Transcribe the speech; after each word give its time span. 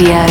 Radio. 0.00 0.29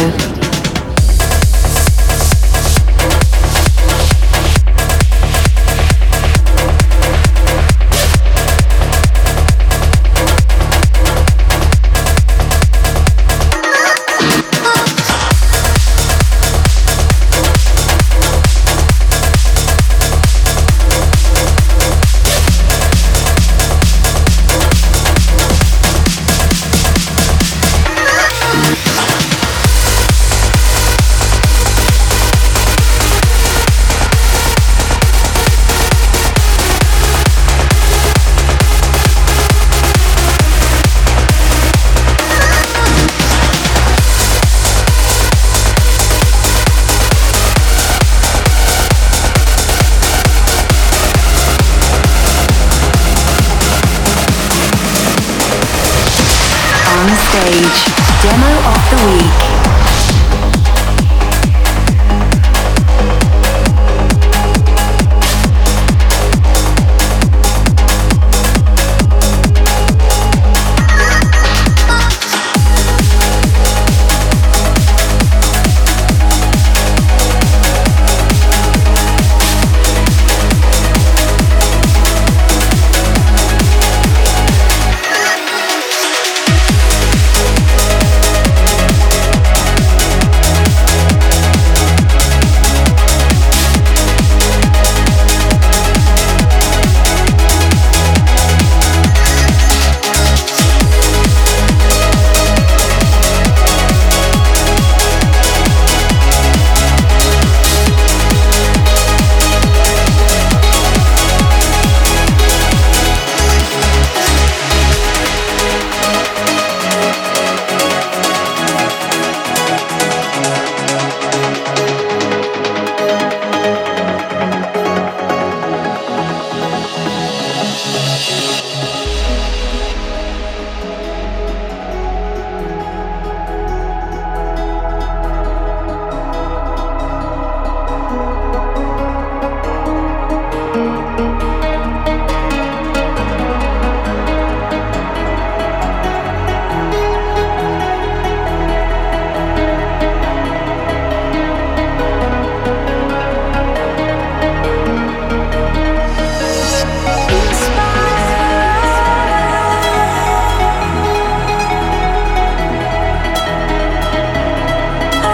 stage. 57.39 57.85
Demo 58.21 58.51
of 58.67 58.81
the 58.89 58.99
week. 59.07 59.58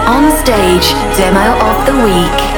On 0.06 0.30
Stage 0.30 0.92
Demo 1.16 1.58
of 1.66 1.84
the 1.84 2.04
Week. 2.04 2.55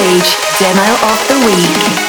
stage 0.00 0.36
demo 0.58 1.12
of 1.12 1.28
the 1.28 1.36
week. 1.44 1.99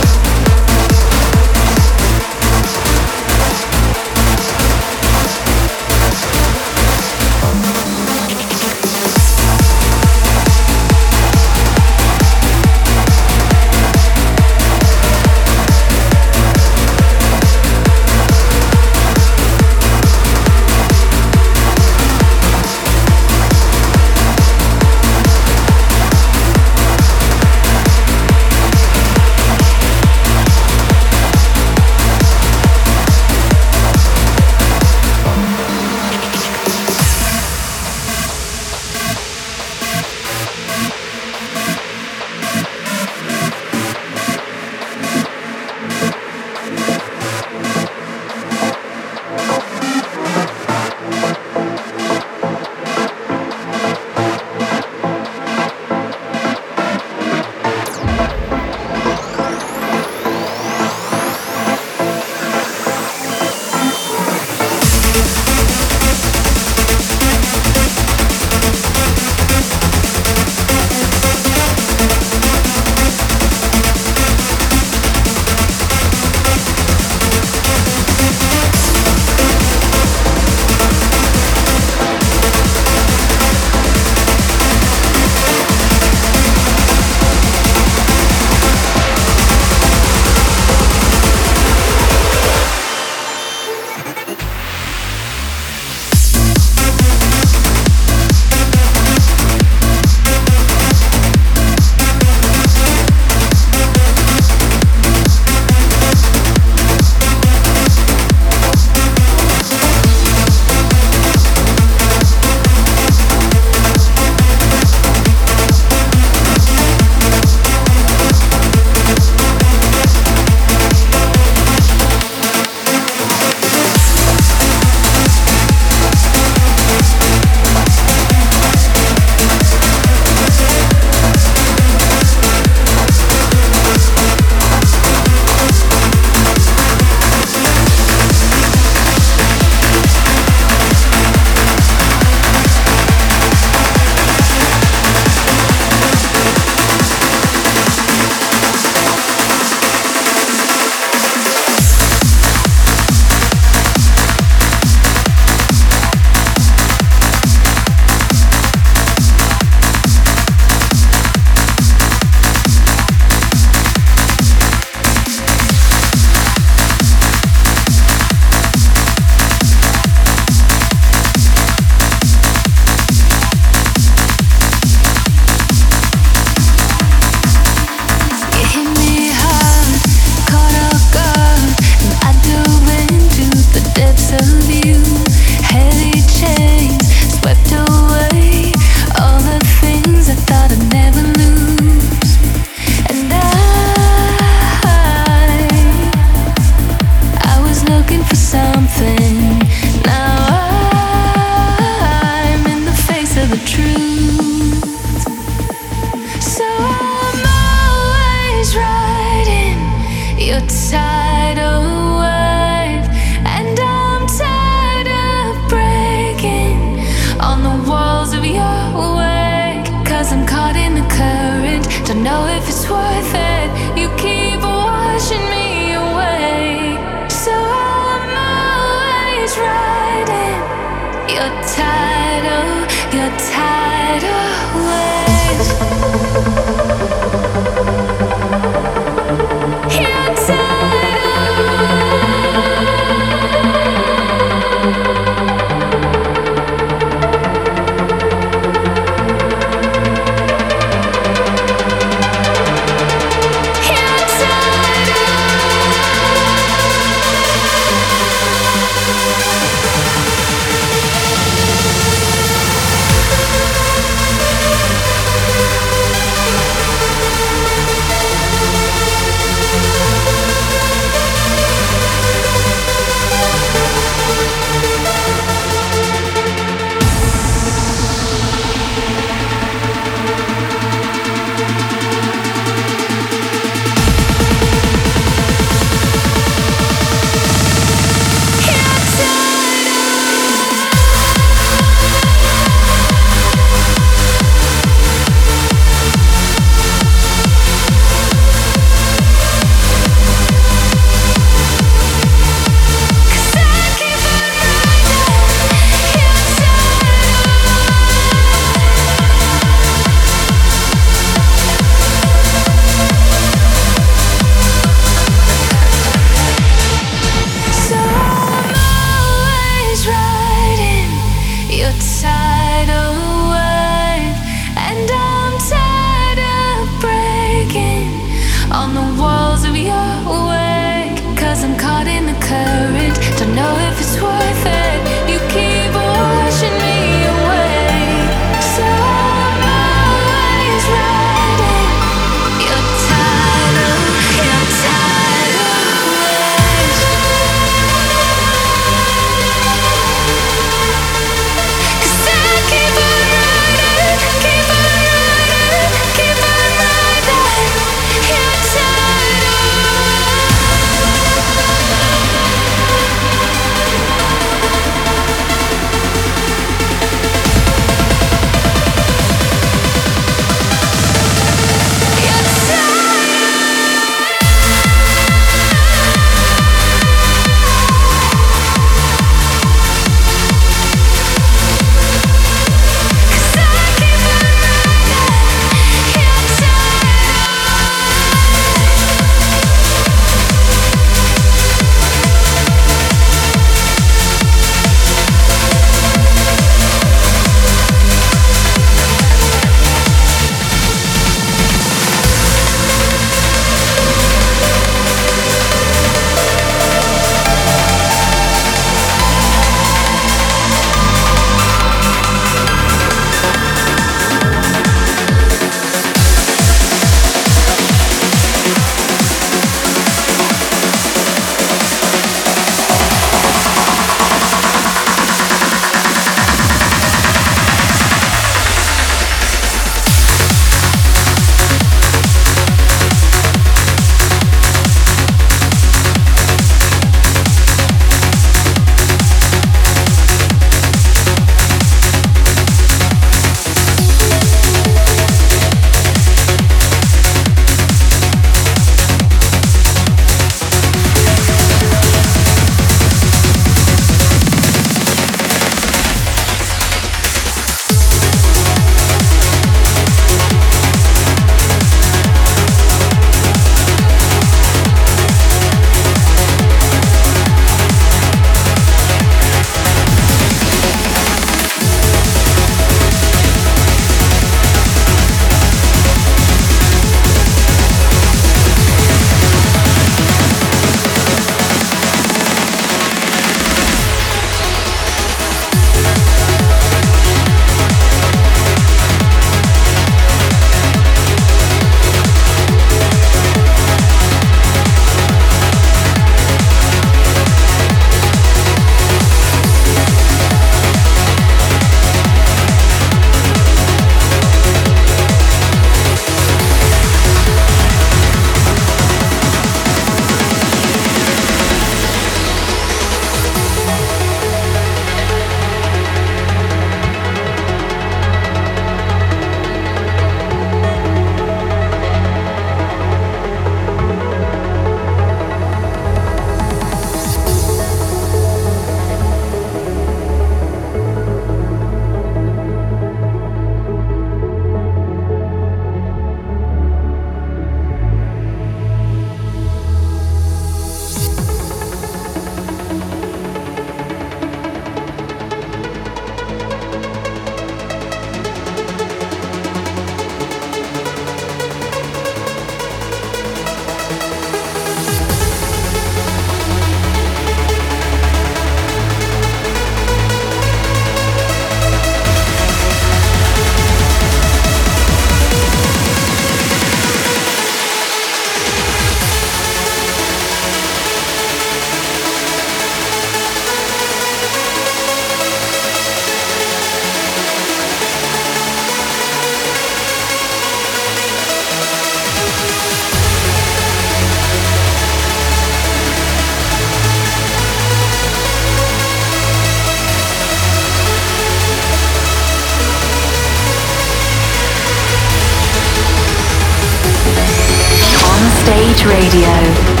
Radio. 599.05 600.00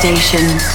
Station. 0.00 0.65